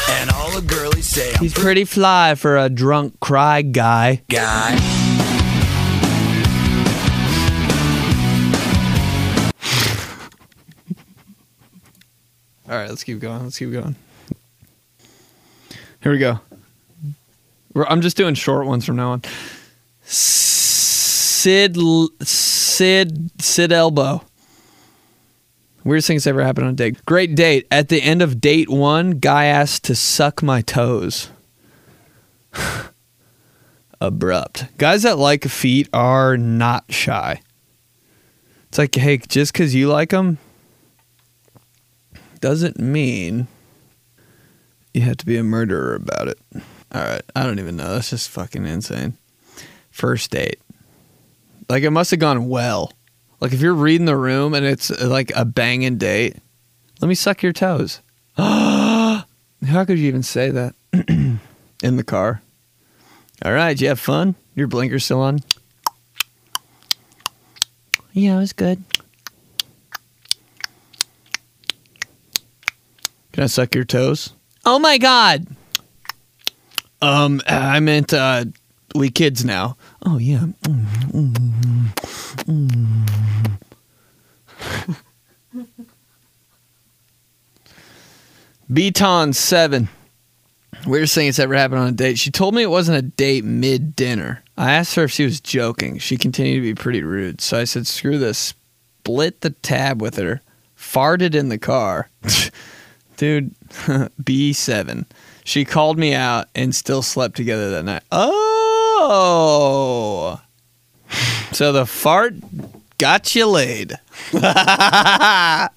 [0.09, 4.21] And all the girlies say he's pretty fly for a drunk cry guy.
[4.29, 4.77] guy.
[12.69, 13.43] All right, let's keep going.
[13.43, 13.95] Let's keep going.
[16.07, 16.39] Here we go.
[17.85, 19.23] I'm just doing short ones from now on.
[20.03, 21.75] Sid,
[22.21, 24.23] Sid, Sid Elbow.
[25.83, 27.05] Weirdest thing that's ever happened on a date.
[27.05, 27.67] Great date.
[27.69, 31.29] At the end of date one, guy asked to suck my toes.
[33.99, 34.77] Abrupt.
[34.77, 37.41] Guys that like feet are not shy.
[38.69, 40.37] It's like, hey, just because you like them,
[42.39, 43.49] doesn't mean
[44.97, 46.39] you have to be a murderer about it.
[46.91, 47.93] All right, I don't even know.
[47.93, 49.15] That's just fucking insane.
[49.91, 50.59] First date.
[51.69, 52.93] Like it must have gone well.
[53.39, 56.37] Like if you're reading the room and it's uh, like a banging date,
[56.99, 58.01] let me suck your toes.
[58.37, 59.23] How
[59.61, 60.73] could you even say that
[61.83, 62.41] in the car?
[63.45, 64.33] All right, you have fun?
[64.55, 65.41] Your blinker's still on?
[68.13, 68.83] Yeah, it was good.
[73.31, 74.33] Can I suck your toes?
[74.69, 75.47] Oh my god.
[77.01, 78.43] Um, I meant uh,
[78.93, 79.77] we kids now.
[80.05, 80.43] Oh yeah.
[80.63, 81.33] Mm, mm,
[82.43, 83.07] mm.
[88.71, 89.87] Beaton seven.
[90.85, 92.19] Weirdest thing that's ever happened on a date.
[92.19, 94.43] She told me it wasn't a date mid dinner.
[94.57, 95.97] I asked her if she was joking.
[95.97, 97.39] She continued to be pretty rude.
[97.39, 98.53] So I said, screw this.
[98.99, 100.41] Split the tab with her.
[100.77, 102.09] Farted in the car.
[103.15, 103.55] Dude,
[104.21, 105.05] B7.
[105.43, 108.03] She called me out and still slept together that night.
[108.11, 108.27] Oh.
[111.51, 112.35] So the fart
[112.97, 113.93] got you laid.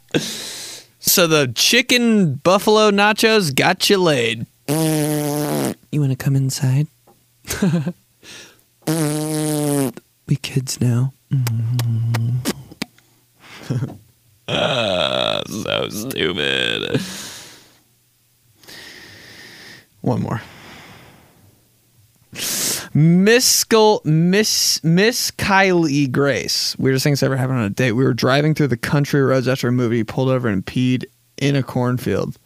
[0.98, 4.46] so the chicken buffalo nachos got you laid.
[4.68, 6.86] You want to come inside?
[10.26, 11.12] we kids now.
[14.48, 17.00] Ah, so stupid.
[20.00, 20.40] One more.
[22.92, 23.64] Miss
[24.04, 26.76] Miss Miss Kylie Grace.
[26.78, 27.92] Weirdest things ever happened on a date.
[27.92, 30.02] We were driving through the country roads after a movie.
[30.04, 31.04] Pulled over and peed
[31.36, 32.36] in a cornfield.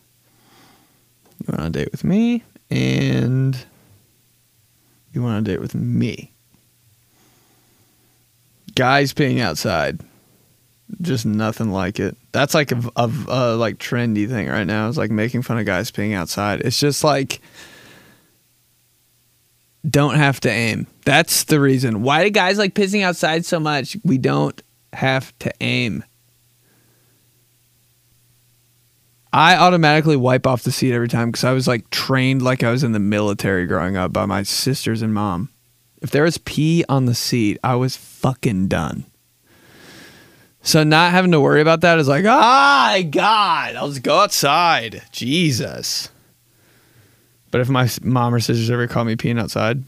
[1.41, 3.57] You went on a date with me, and
[5.13, 6.33] you went on a date with me.
[8.75, 10.01] Guys peeing outside.
[11.01, 12.17] Just nothing like it.
[12.33, 14.89] That's like a, a, a like trendy thing right now.
[14.89, 16.61] It's like making fun of guys peeing outside.
[16.61, 17.41] It's just like
[19.89, 20.87] don't have to aim.
[21.05, 22.03] That's the reason.
[22.03, 23.97] Why do guys like pissing outside so much?
[24.05, 24.61] We don't
[24.93, 26.05] have to aim.
[29.33, 32.71] I automatically wipe off the seat every time because I was like trained like I
[32.71, 35.51] was in the military growing up by my sisters and mom.
[36.01, 39.07] If there was pee on the seat, I was fucking done.
[40.65, 45.03] So not having to worry about that is like, ah, God, I'll just go outside.
[45.13, 46.09] Jesus.
[47.51, 49.85] But if my mom or sisters ever caught me peeing outside,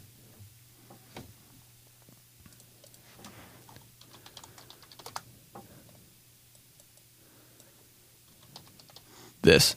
[9.41, 9.77] this.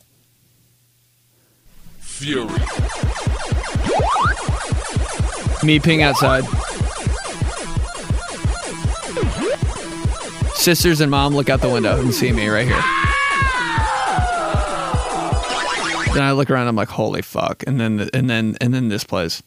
[2.00, 2.46] Fury.
[5.64, 6.44] Me peeing outside.
[10.60, 12.76] Sisters and mom look out the window and see me right here.
[16.14, 16.68] Then I look around.
[16.68, 17.64] I'm like, holy fuck!
[17.66, 19.42] And then and then and then this plays.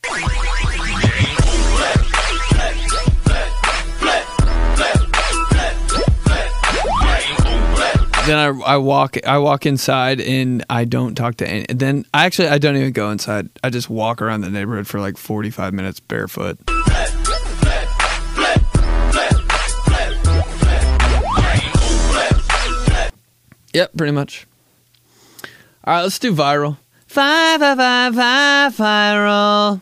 [8.25, 11.67] Then I, I walk I walk inside and I don't talk to any.
[11.69, 13.51] Then I actually I don't even go inside.
[13.63, 16.59] I just walk around the neighborhood for like 45 minutes barefoot.
[23.73, 24.47] Yep, pretty much.
[25.85, 26.77] All right, let's do viral.
[27.07, 29.81] Five, five, five, five, viral.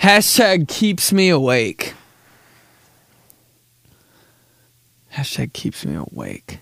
[0.00, 1.94] Hashtag keeps me awake.
[5.14, 6.60] Hashtag keeps me awake.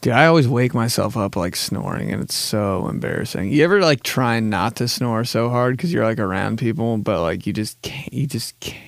[0.00, 3.50] Dude, I always wake myself up like snoring, and it's so embarrassing.
[3.50, 7.20] You ever like try not to snore so hard because you're like around people, but
[7.20, 8.12] like you just can't.
[8.12, 8.87] You just can't.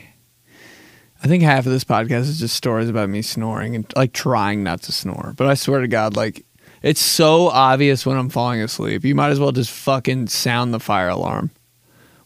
[1.22, 4.62] I think half of this podcast is just stories about me snoring and like trying
[4.62, 5.34] not to snore.
[5.36, 6.46] But I swear to God, like
[6.82, 9.04] it's so obvious when I'm falling asleep.
[9.04, 11.50] You might as well just fucking sound the fire alarm.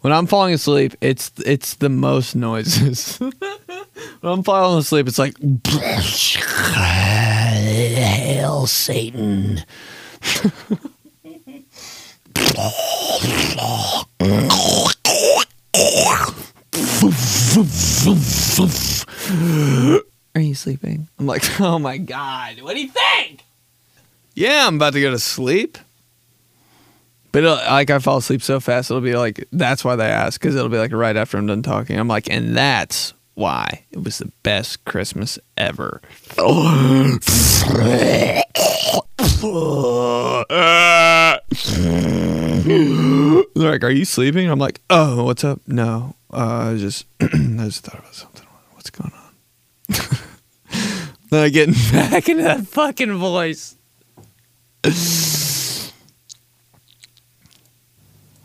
[0.03, 3.19] When I'm falling asleep, it's it's the most noises.
[3.19, 3.33] when
[4.23, 5.35] I'm falling asleep, it's like
[8.07, 9.65] Hail Satan.
[20.35, 21.09] Are you sleeping?
[21.19, 23.45] I'm like, oh my god, what do you think?
[24.35, 25.79] Yeah, I'm about to go to sleep.
[27.31, 30.55] But like, I fall asleep so fast, it'll be like, that's why they ask, because
[30.57, 31.99] it'll be like right after I'm done talking.
[31.99, 36.01] I'm like, and that's why it was the best Christmas ever.
[43.55, 44.49] They're like, are you sleeping?
[44.49, 45.61] I'm like, oh, what's up?
[45.67, 48.47] No, uh, I just, I just thought about something.
[48.73, 49.21] What's going on?
[51.31, 53.77] then I get back into that fucking voice.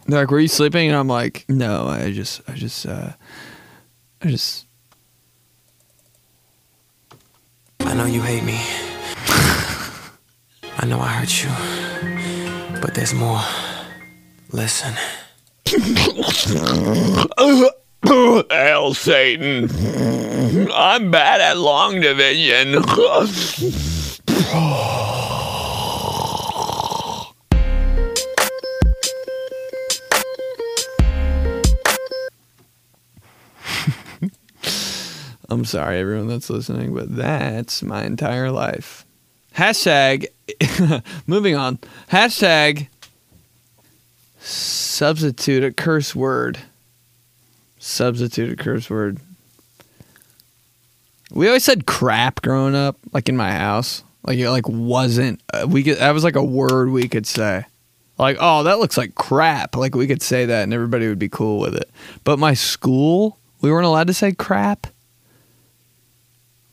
[0.07, 0.87] They're like, were you sleeping?
[0.87, 3.11] And I'm like, no, I just, I just, uh,
[4.21, 4.65] I just,
[7.81, 8.59] I know you hate me.
[10.77, 11.49] I know I hurt you.
[12.81, 13.41] But there's more.
[14.51, 14.93] Listen.
[18.05, 19.69] Hail Satan.
[20.73, 22.75] I'm bad at long division.
[35.51, 39.05] I'm sorry, everyone that's listening, but that's my entire life.
[39.55, 40.27] Hashtag,
[41.27, 41.79] moving on.
[42.11, 42.87] Hashtag,
[44.39, 46.59] substitute a curse word.
[47.79, 49.19] Substitute a curse word.
[51.31, 54.03] We always said crap growing up, like in my house.
[54.23, 57.65] Like it like wasn't uh, we could that was like a word we could say.
[58.17, 59.77] Like, oh, that looks like crap.
[59.77, 61.89] Like we could say that and everybody would be cool with it.
[62.25, 64.87] But my school, we weren't allowed to say crap.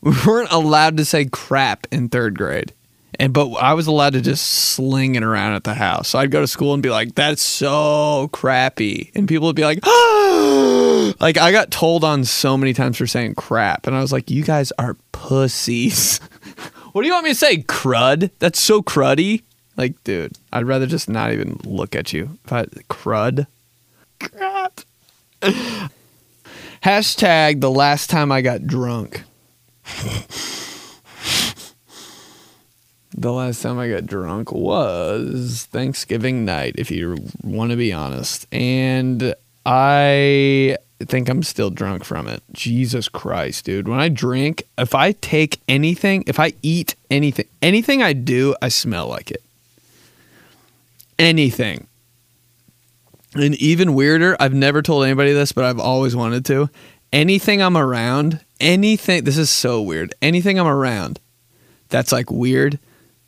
[0.03, 2.73] We weren't allowed to say crap in third grade.
[3.19, 6.09] And but I was allowed to just sling it around at the house.
[6.09, 9.65] So I'd go to school and be like, "That's so crappy," and people would be
[9.65, 9.85] like,
[11.21, 14.31] "Like I got told on so many times for saying crap," and I was like,
[14.31, 16.19] "You guys are pussies."
[16.93, 17.59] what do you want me to say?
[17.63, 18.31] Crud?
[18.39, 19.43] That's so cruddy.
[19.77, 22.39] Like, dude, I'd rather just not even look at you.
[22.45, 23.47] If I crud,
[24.21, 24.81] crap.
[26.83, 29.23] Hashtag the last time I got drunk.
[33.17, 38.47] the last time I got drunk was Thanksgiving night, if you want to be honest.
[38.53, 42.43] And I think I'm still drunk from it.
[42.53, 43.89] Jesus Christ, dude.
[43.89, 48.69] When I drink, if I take anything, if I eat anything, anything I do, I
[48.69, 49.43] smell like it.
[51.19, 51.87] Anything.
[53.35, 56.71] And even weirder, I've never told anybody this, but I've always wanted to.
[57.13, 60.15] Anything I'm around, anything, this is so weird.
[60.21, 61.19] Anything I'm around
[61.89, 62.79] that's like weird,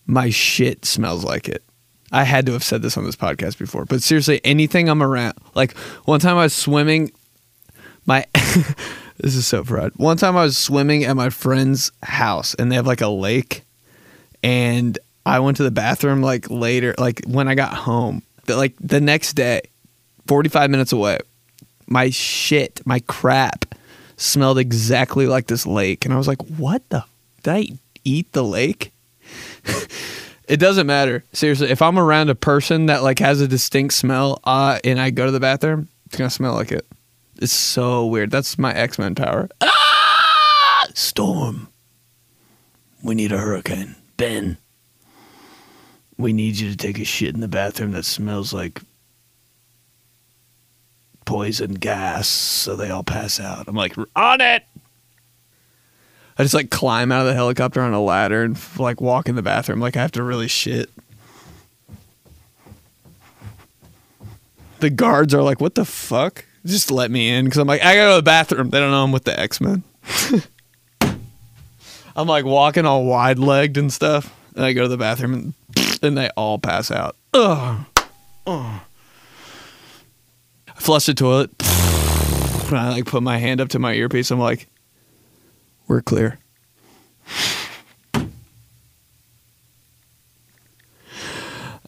[0.09, 1.63] my shit smells like it.
[2.11, 5.35] I had to have said this on this podcast before, but seriously, anything I'm around,
[5.55, 7.13] like one time I was swimming,
[8.07, 9.93] my, this is so proud.
[9.97, 13.63] One time I was swimming at my friend's house and they have like a lake
[14.43, 19.03] and I went to the bathroom like later, like when I got home, like the
[19.03, 19.61] next day,
[20.27, 21.19] 45 minutes away,
[21.87, 23.75] my shit, my crap
[24.17, 26.07] smelled exactly like this lake.
[26.07, 27.05] And I was like, what the?
[27.43, 27.67] Did I
[28.05, 28.93] eat the lake?
[30.49, 31.25] it doesn't matter.
[31.33, 35.11] Seriously, if I'm around a person that like has a distinct smell uh, and I
[35.11, 36.87] go to the bathroom, it's to smell like it.
[37.41, 38.31] It's so weird.
[38.31, 39.49] That's my X Men power.
[39.61, 40.89] Ah!
[40.95, 41.69] Storm.
[43.03, 43.95] We need a hurricane.
[44.17, 44.59] Ben.
[46.17, 48.81] We need you to take a shit in the bathroom that smells like
[51.25, 53.69] poison gas so they all pass out.
[53.69, 54.65] I'm like, on it.
[56.39, 59.35] I just like climb out of the helicopter on a ladder and like walk in
[59.35, 60.89] the bathroom like I have to really shit.
[64.79, 67.97] The guards are like, "What the fuck?" Just let me in because I'm like, I
[67.97, 68.71] gotta go to the bathroom.
[68.71, 69.83] They don't know I'm with the X Men.
[72.15, 75.55] I'm like walking all wide legged and stuff, and I go to the bathroom and
[76.03, 77.17] and they all pass out.
[77.35, 77.85] Ugh.
[78.47, 78.81] Ugh.
[80.69, 81.51] I flush the toilet.
[82.69, 84.31] And I like put my hand up to my earpiece.
[84.31, 84.69] I'm like,
[85.89, 86.39] we're clear.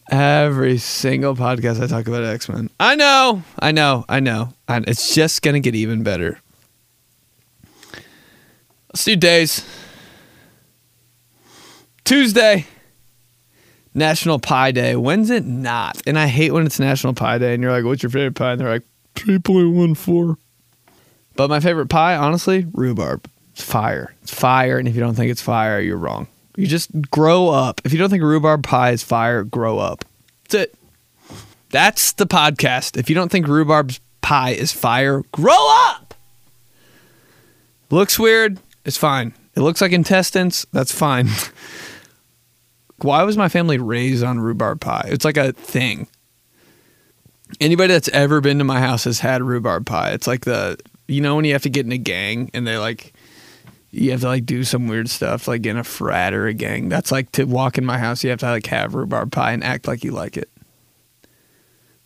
[0.09, 2.69] Every single podcast I talk about X Men.
[2.79, 4.49] I know, I know, I know.
[4.67, 6.41] And it's just gonna get even better.
[8.89, 9.65] Let's do days.
[12.03, 12.65] Tuesday,
[13.93, 14.97] National Pie Day.
[14.97, 16.01] When's it not?
[16.05, 18.51] And I hate when it's National Pie Day and you're like, what's your favorite pie?
[18.51, 18.83] And they're like,
[19.15, 20.35] 3.14.
[21.37, 23.29] But my favorite pie, honestly, rhubarb.
[23.53, 24.13] It's fire.
[24.21, 24.77] It's fire.
[24.77, 26.27] And if you don't think it's fire, you're wrong.
[26.55, 27.81] You just grow up.
[27.83, 30.05] If you don't think rhubarb pie is fire, grow up.
[30.43, 30.75] That's it.
[31.69, 32.97] That's the podcast.
[32.97, 36.13] If you don't think rhubarb pie is fire, grow up.
[37.89, 38.59] Looks weird.
[38.85, 39.33] It's fine.
[39.55, 40.65] It looks like intestines.
[40.71, 41.27] That's fine.
[42.97, 45.07] Why was my family raised on rhubarb pie?
[45.07, 46.07] It's like a thing.
[47.59, 50.11] Anybody that's ever been to my house has had rhubarb pie.
[50.11, 50.77] It's like the
[51.07, 53.13] you know when you have to get in a gang and they like
[53.91, 56.89] you have to like do some weird stuff like in a frat or a gang.
[56.89, 59.63] That's like to walk in my house you have to like have rhubarb pie and
[59.63, 60.49] act like you like it.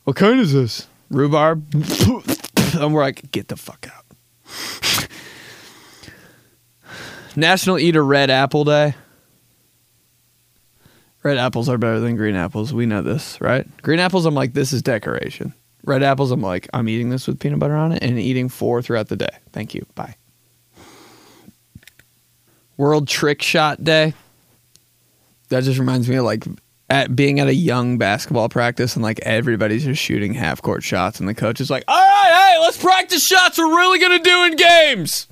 [0.03, 0.87] What kind is this?
[1.09, 1.65] Rhubarb.
[2.75, 5.07] and we're like, get the fuck out.
[7.35, 8.95] National Eat a Red Apple Day.
[11.23, 12.71] Red apples are better than green apples.
[12.71, 13.65] We know this, right?
[13.81, 15.55] Green apples, I'm like, this is decoration.
[15.83, 18.83] Red apples, I'm like, I'm eating this with peanut butter on it and eating four
[18.83, 19.29] throughout the day.
[19.51, 19.87] Thank you.
[19.95, 20.15] Bye.
[22.77, 24.13] World Trick Shot Day.
[25.49, 26.45] That just reminds me of like
[26.89, 31.19] at being at a young basketball practice and like everybody's just shooting half court shots
[31.19, 34.43] and the coach is like, "All right, hey, let's practice shots we're really gonna do
[34.45, 35.27] in games."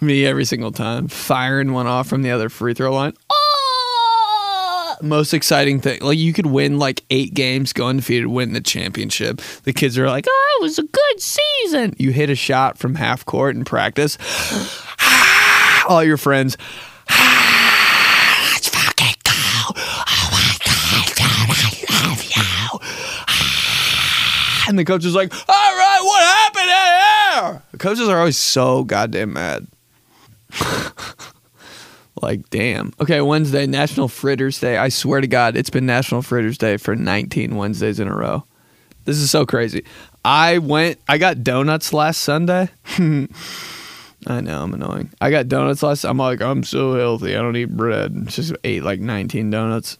[0.00, 3.14] Me every single time firing one off from the other free throw line.
[3.30, 4.96] Ah!
[5.02, 9.40] Most exciting thing, like you could win like eight games, go undefeated, win the championship.
[9.64, 12.94] The kids are like, "Oh, it was a good season." You hit a shot from
[12.94, 14.16] half court in practice.
[15.92, 16.56] All your friends.
[17.10, 19.32] Let's fucking go.
[19.76, 22.80] Oh my God, dude, I love you.
[24.70, 27.62] And the coach is like, all right, what happened here?
[27.72, 29.66] The coaches are always so goddamn mad.
[32.22, 32.94] like, damn.
[32.98, 34.78] Okay, Wednesday, National Fritters Day.
[34.78, 38.44] I swear to God, it's been National Fritters Day for 19 Wednesdays in a row.
[39.04, 39.84] This is so crazy.
[40.24, 42.70] I went, I got donuts last Sunday.
[44.26, 45.10] I know I'm annoying.
[45.20, 46.04] I got donuts last.
[46.04, 47.36] I'm like I'm so healthy.
[47.36, 48.28] I don't eat bread.
[48.28, 49.98] Just ate like 19 donuts.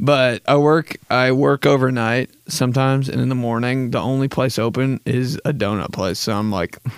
[0.00, 0.96] But I work.
[1.08, 5.92] I work overnight sometimes, and in the morning, the only place open is a donut
[5.92, 6.18] place.
[6.18, 6.78] So I'm like,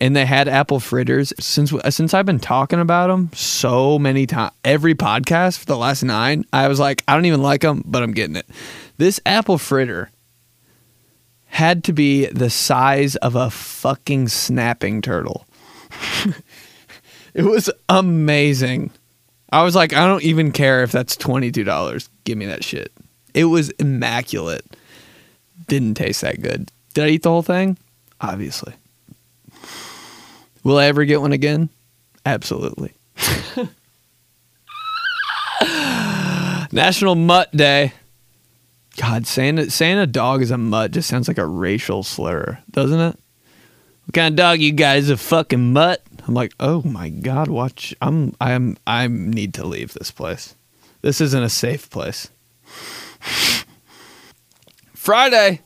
[0.00, 4.52] and they had apple fritters since since I've been talking about them so many times.
[4.64, 8.02] Every podcast for the last nine, I was like, I don't even like them, but
[8.02, 8.46] I'm getting it.
[8.98, 10.10] This apple fritter
[11.50, 15.46] had to be the size of a fucking snapping turtle.
[17.34, 18.90] it was amazing.
[19.52, 22.08] I was like, I don't even care if that's $22.
[22.24, 22.92] Give me that shit.
[23.34, 24.64] It was immaculate.
[25.66, 26.70] Didn't taste that good.
[26.94, 27.76] Did I eat the whole thing?
[28.20, 28.72] Obviously.
[30.62, 31.68] Will I ever get one again?
[32.24, 32.92] Absolutely.
[36.72, 37.92] National Mutt Day.
[39.00, 42.58] God, saying a, saying a dog is a mutt just sounds like a racial slur,
[42.70, 43.18] doesn't it?
[44.04, 45.08] What kind of dog you guys?
[45.08, 46.02] A fucking mutt?
[46.28, 47.94] I'm like, oh my god, watch.
[48.02, 50.54] I'm I'm I need to leave this place.
[51.00, 52.28] This isn't a safe place.
[54.92, 55.62] Friday,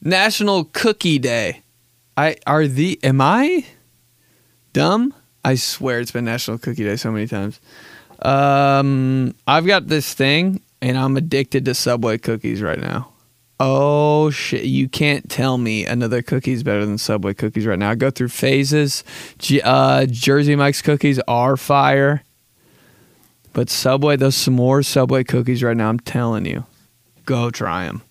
[0.00, 1.60] National Cookie Day.
[2.16, 3.66] I are the am I
[4.72, 5.12] dumb?
[5.44, 7.60] I swear it's been National Cookie Day so many times.
[8.22, 13.08] Um, I've got this thing and I'm addicted to Subway cookies right now.
[13.60, 14.64] Oh shit!
[14.64, 17.90] You can't tell me another cookie's better than Subway cookies right now.
[17.90, 19.04] I go through phases.
[19.38, 22.24] G- uh, Jersey Mike's cookies are fire,
[23.52, 25.88] but Subway, those s'more Subway cookies right now.
[25.88, 26.66] I'm telling you,
[27.24, 28.02] go try them.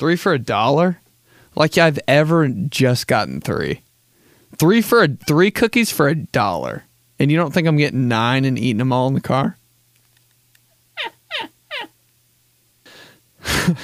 [0.00, 1.00] Three for a dollar,
[1.54, 3.82] like I've ever just gotten three.
[4.58, 6.82] Three for a three cookies for a dollar,
[7.20, 9.58] and you don't think I'm getting nine and eating them all in the car?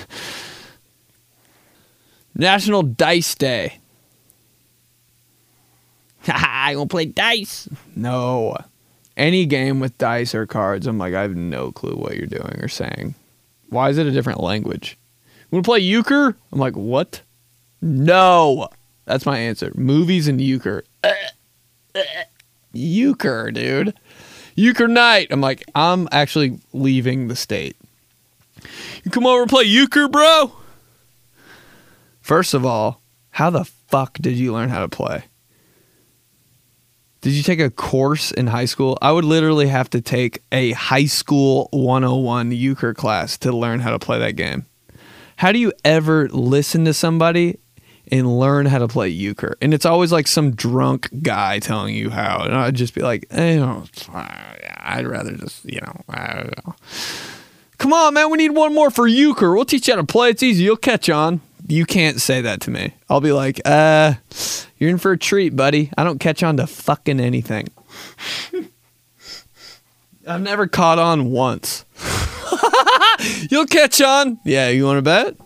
[2.35, 3.79] National Dice Day.
[6.29, 7.69] I gonna play dice.
[7.95, 8.57] No.
[9.17, 12.59] Any game with dice or cards, I'm like, I have no clue what you're doing
[12.61, 13.15] or saying.
[13.69, 14.97] Why is it a different language?
[15.25, 16.37] You wanna play euchre?
[16.53, 17.21] I'm like, what?
[17.81, 18.69] No.
[19.05, 19.73] That's my answer.
[19.75, 20.85] Movies and euchre.
[22.73, 23.95] euchre, dude.
[24.57, 25.29] Euchre night.
[25.31, 27.77] I'm like, I'm actually leaving the state.
[29.03, 30.53] You come over and play euchre, bro?
[32.21, 35.25] First of all, how the fuck did you learn how to play?
[37.21, 38.99] Did you take a course in high school?
[39.01, 43.91] I would literally have to take a high school 101 euchre class to learn how
[43.91, 44.67] to play that game.
[45.37, 47.59] How do you ever listen to somebody
[48.11, 49.57] and learn how to play euchre.
[49.63, 52.45] And it's always like some drunk guy telling you how.
[52.45, 54.59] And I'd just be like, eh, it's fine.
[54.79, 56.75] I'd rather just, you know, I don't know.
[57.79, 59.55] Come on, man, we need one more for euchre.
[59.55, 60.31] We'll teach you how to play.
[60.31, 60.65] It's easy.
[60.65, 61.41] You'll catch on.
[61.67, 62.95] You can't say that to me.
[63.09, 64.15] I'll be like, uh,
[64.79, 65.91] you're in for a treat, buddy.
[65.97, 67.69] I don't catch on to fucking anything.
[70.27, 71.85] I've never caught on once.
[73.51, 74.39] You'll catch on.
[74.45, 75.37] Yeah, you want to bet?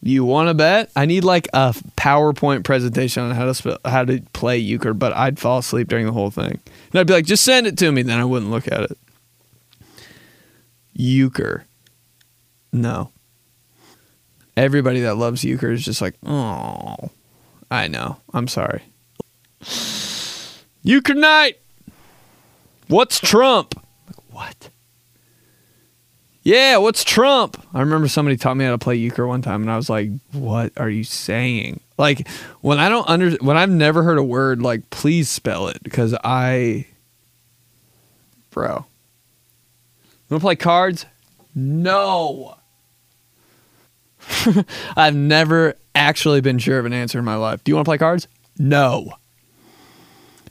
[0.00, 0.90] You want to bet?
[0.94, 5.40] I need like a PowerPoint presentation on how to how to play euchre, but I'd
[5.40, 6.60] fall asleep during the whole thing.
[6.92, 8.02] And I'd be like, just send it to me.
[8.02, 8.98] Then I wouldn't look at it.
[10.98, 11.64] Euchre.
[12.72, 13.12] No.
[14.56, 17.10] Everybody that loves euchre is just like, oh,
[17.70, 18.16] I know.
[18.34, 18.82] I'm sorry.
[20.82, 21.60] Euchre night.
[22.88, 23.74] What's Trump?
[24.06, 24.70] Like, what?
[26.42, 27.64] Yeah, what's Trump?
[27.72, 30.08] I remember somebody taught me how to play euchre one time, and I was like,
[30.32, 32.26] "What are you saying?" Like
[32.62, 36.14] when I don't under when I've never heard a word, like please spell it because
[36.24, 36.86] I,
[38.50, 38.86] bro.
[40.30, 41.06] Want to play cards?
[41.54, 42.56] No.
[44.96, 47.64] I've never actually been sure of an answer in my life.
[47.64, 48.28] Do you want to play cards?
[48.58, 49.12] No.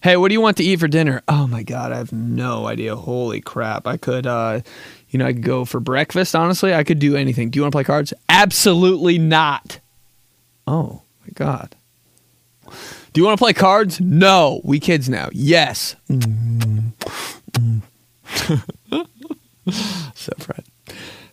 [0.02, 1.22] Hey, what do you want to eat for dinner?
[1.28, 2.96] Oh my god, I have no idea.
[2.96, 3.88] Holy crap.
[3.88, 4.62] I could uh
[5.10, 6.74] you know, I could go for breakfast, honestly.
[6.74, 7.50] I could do anything.
[7.50, 8.14] Do you want to play cards?
[8.30, 9.80] Absolutely not.
[10.66, 11.76] Oh my god.
[13.14, 14.02] Do you want to play cards?
[14.02, 14.62] No.
[14.64, 15.30] We kids now.
[15.32, 15.96] Yes.
[20.16, 20.64] so Fred.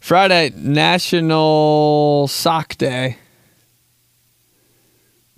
[0.00, 3.18] Friday, National Sock Day.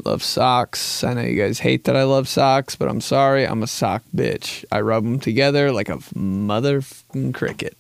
[0.05, 1.03] Love socks.
[1.05, 3.45] I know you guys hate that I love socks, but I'm sorry.
[3.45, 4.65] I'm a sock bitch.
[4.71, 7.77] I rub them together like a motherfucking cricket.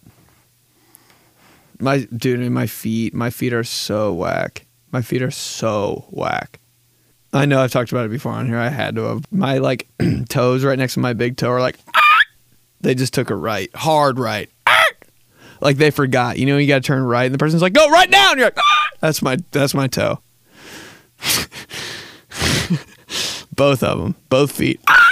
[1.79, 4.67] My dude, and my feet, my feet are so whack.
[4.93, 6.59] My feet are so whack.
[7.33, 8.59] I know I've talked about it before on here.
[8.59, 9.87] I had to have my like
[10.29, 11.79] toes right next to my big toe are like
[12.81, 14.51] they just took a right, hard right.
[15.61, 16.39] Like they forgot.
[16.39, 18.39] You know, you got to turn right, and the person's like, "Go right now," and
[18.39, 18.87] you're like, ah!
[19.01, 20.21] "That's my that's my toe."
[23.55, 24.81] both of them, both feet.
[24.89, 25.11] Ah!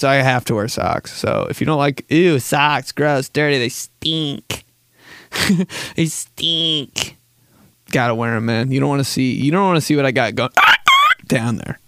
[0.00, 1.12] So I have to wear socks.
[1.12, 4.64] So if you don't like, ew, socks, gross, dirty, they stink.
[5.94, 7.18] they stink.
[7.90, 8.70] Gotta wear them, man.
[8.70, 9.34] You don't want to see.
[9.34, 10.52] You don't want to see what I got going
[11.26, 11.78] down there.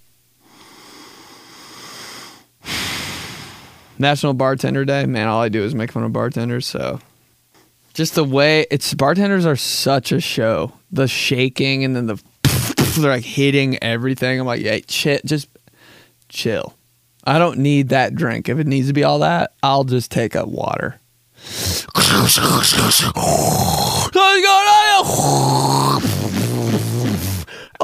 [4.03, 5.29] National Bartender Day, man.
[5.29, 6.67] All I do is make fun of bartenders.
[6.67, 7.01] So
[7.95, 10.73] just the way it's bartenders are such a show.
[10.91, 12.23] The shaking and then the
[13.01, 14.39] they're like hitting everything.
[14.39, 15.49] I'm like, yeah, shit, just
[16.29, 16.75] chill.
[17.25, 18.49] I don't need that drink.
[18.49, 20.99] If it needs to be all that, I'll just take a water.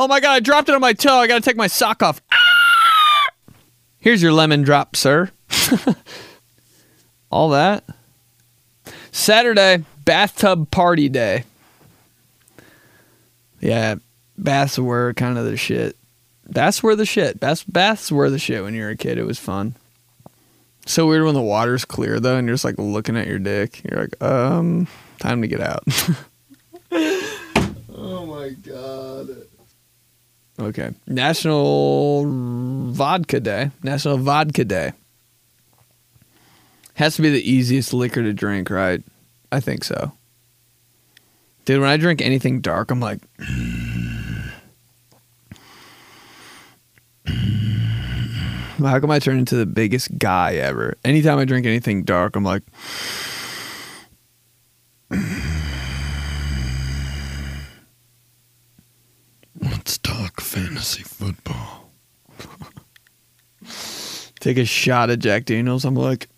[0.01, 1.17] Oh my god, I dropped it on my toe.
[1.17, 2.23] I gotta take my sock off.
[3.99, 5.33] Here's your lemon drop, sir.
[7.31, 7.85] all that.
[9.13, 11.45] Saturday, bathtub party day.
[13.61, 13.97] Yeah,
[14.37, 15.97] baths were kind of the shit.
[16.49, 17.41] Baths were the shit.
[17.41, 19.19] Baths, baths were the shit when you were a kid.
[19.19, 19.75] It was fun.
[20.87, 23.83] So weird when the water's clear though, and you're just like looking at your dick.
[23.85, 24.87] You're like, um,
[25.19, 25.85] time to get out.
[26.93, 29.29] oh my god.
[30.61, 32.25] Okay, National
[32.93, 33.71] Vodka Day.
[33.83, 34.93] National Vodka Day.
[36.99, 39.01] Has to be the easiest liquor to drink, right?
[39.53, 40.11] I think so.
[41.65, 43.21] Dude, when I drink anything dark, I'm like,
[48.79, 50.97] how come I turn into the biggest guy ever?
[51.05, 52.65] Anytime I drink anything dark, I'm like,
[59.61, 61.93] Let's talk fantasy football.
[64.41, 65.85] take a shot of Jack Daniels.
[65.85, 66.29] I'm like,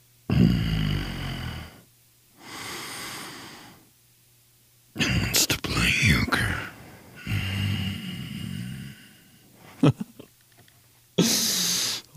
[4.97, 6.57] Wants to play euchre.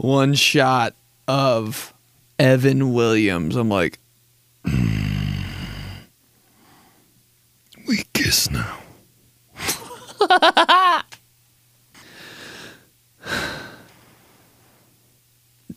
[0.03, 0.93] One shot
[1.29, 1.93] of
[2.37, 3.55] Evan Williams.
[3.55, 3.99] I'm like,
[7.87, 8.79] We kiss now.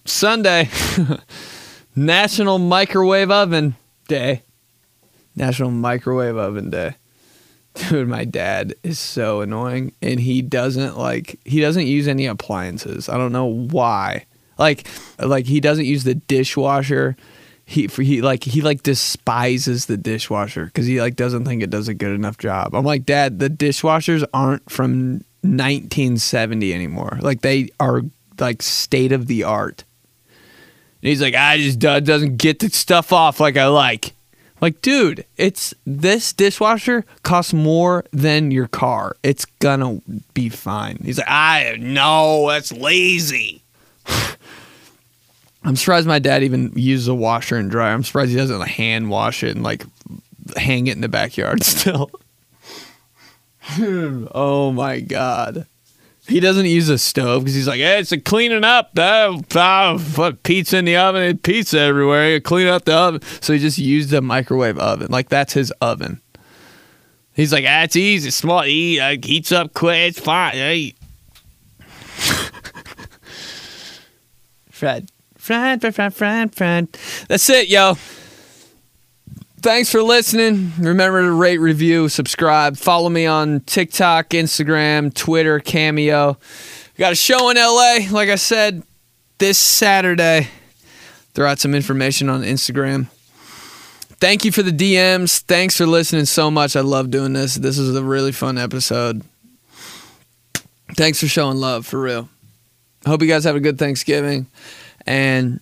[0.05, 0.69] Sunday,
[1.97, 3.77] National Microwave Oven
[4.09, 4.43] Day.
[5.37, 6.97] National Microwave Oven Day.
[7.77, 13.09] Dude, my dad is so annoying and he doesn't like he doesn't use any appliances.
[13.09, 14.25] I don't know why.
[14.59, 17.17] Like like he doesn't use the dishwasher.
[17.67, 21.89] He he like he like despises the dishwasher cuz he like doesn't think it does
[21.89, 22.75] a good enough job.
[22.75, 27.19] I'm like, "Dad, the dishwashers aren't from 1970 anymore.
[27.21, 28.03] Like they are
[28.39, 29.85] like state of the art.
[31.03, 34.16] And he's like, I just doesn't get the stuff off like I like.
[34.61, 39.17] Like, dude, it's this dishwasher costs more than your car.
[39.23, 40.01] It's gonna
[40.33, 40.99] be fine.
[41.05, 43.63] He's like, I no, that's lazy.
[45.65, 47.93] I'm surprised my dad even uses a washer and dryer.
[47.93, 49.85] I'm surprised he doesn't hand wash it and like
[50.57, 52.11] hang it in the backyard still.
[53.79, 55.67] oh my god.
[56.29, 58.99] He doesn't use a stove because he's like, hey, it's a cleaning up.
[58.99, 59.41] Uh,
[60.15, 62.41] put pizza in the oven pizza everywhere.
[62.41, 63.21] Clean up the oven.
[63.41, 65.09] So he just used a microwave oven.
[65.11, 66.21] Like that's his oven.
[67.37, 70.55] He's like, ah, it's easy, small, eat, uh, heats up quick, it's fine.
[70.55, 70.95] Hey.
[74.71, 75.11] Fred.
[75.37, 76.89] Fred, Fred, Fred, Fred, Fred.
[77.29, 77.97] That's it, yo.
[79.67, 80.71] Thanks for listening.
[80.79, 82.77] Remember to rate, review, subscribe.
[82.77, 86.39] Follow me on TikTok, Instagram, Twitter, Cameo.
[86.97, 88.85] Got a show in LA, like I said,
[89.39, 90.47] this Saturday.
[91.35, 93.09] Throw out some information on Instagram.
[94.21, 95.41] Thank you for the DMs.
[95.41, 96.77] Thanks for listening so much.
[96.77, 97.57] I love doing this.
[97.57, 99.25] This was a really fun episode.
[100.97, 102.29] Thanks for showing love, for real.
[103.05, 104.47] Hope you guys have a good Thanksgiving.
[105.09, 105.59] And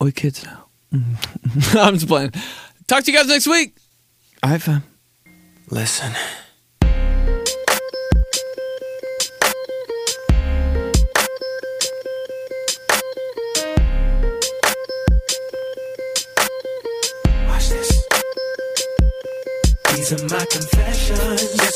[0.00, 0.59] we kids now.
[1.72, 2.32] I'm just playing.
[2.88, 3.76] Talk to you guys next week.
[4.42, 4.82] All right, fam.
[5.70, 6.12] Listen.
[17.46, 18.06] Watch this.
[19.94, 21.70] These are my confessions.